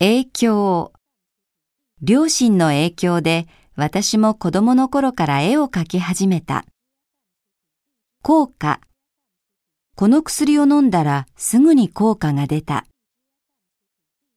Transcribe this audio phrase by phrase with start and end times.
[0.00, 0.92] 影響
[2.02, 6.64] 両親の影響で私も子供の頃から絵を描き始めた。
[8.22, 8.80] 効果
[9.96, 12.86] この薬を飲んだらすぐに効果が出た。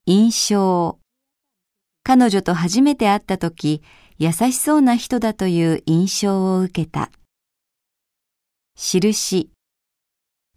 [0.07, 0.97] 印象
[2.01, 3.83] 彼女と初めて会った時、
[4.17, 7.11] 優しそうな人だという印象を受けた。
[8.75, 9.51] 印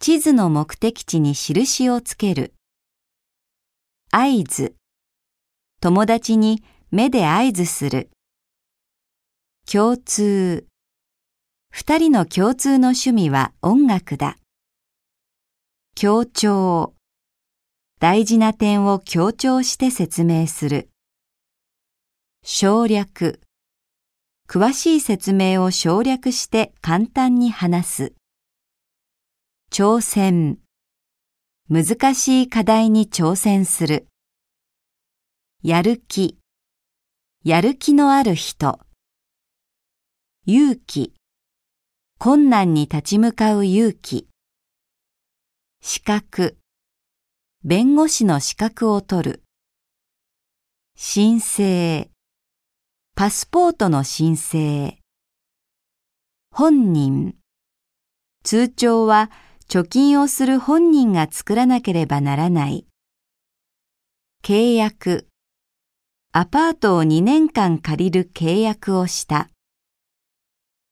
[0.01, 2.55] 地図の目的地に印をつける。
[4.11, 4.75] 合図
[5.85, 8.09] 友達に目で合図する。
[9.71, 10.67] 共通
[11.71, 14.39] 二人の共通の趣味は音楽だ。
[15.95, 16.95] 強調
[18.01, 20.89] 大事な点を強調して説明する。
[22.43, 23.43] 省略
[24.49, 28.13] 詳しい説明を省略して簡単に話す。
[29.71, 30.61] 挑戦
[31.69, 34.07] 難しい課題に挑戦する。
[35.67, 36.37] やる気
[37.43, 38.81] やる気のある人。
[40.45, 41.15] 勇気
[42.19, 44.29] 困難に立ち向かう勇気。
[45.81, 46.59] 資格
[47.65, 49.43] 弁護士の資格を取る。
[50.97, 52.11] 申請
[53.17, 54.99] パスポートの申請。
[56.51, 57.37] 本人
[58.43, 59.31] 通帳は
[59.71, 62.87] 貯金をする本人が作らなければならない。
[64.43, 65.27] 契約
[66.37, 69.51] アパートを2年間借りる契約をした。